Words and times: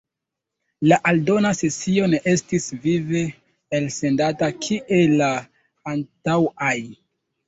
La 0.91 0.95
aldona 1.09 1.49
sesio 1.57 2.07
ne 2.13 2.19
estis 2.31 2.65
vive 2.85 3.21
elsendata 3.81 4.49
kiel 4.63 5.13
la 5.21 5.29
antaŭaj. 5.93 6.73